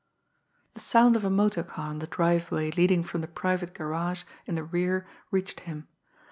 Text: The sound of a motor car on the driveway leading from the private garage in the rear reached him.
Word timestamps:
The 0.73 0.79
sound 0.79 1.15
of 1.15 1.23
a 1.23 1.29
motor 1.29 1.61
car 1.61 1.89
on 1.89 1.99
the 1.99 2.07
driveway 2.07 2.71
leading 2.71 3.03
from 3.03 3.21
the 3.21 3.27
private 3.27 3.75
garage 3.75 4.23
in 4.47 4.55
the 4.55 4.63
rear 4.63 5.05
reached 5.29 5.59
him. 5.59 5.87